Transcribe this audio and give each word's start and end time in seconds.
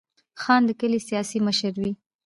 خان 0.41 0.61
د 0.67 0.71
کلي 0.79 0.99
سیاسي 1.07 1.37
مشر 1.47 1.73
وي. 1.81 1.91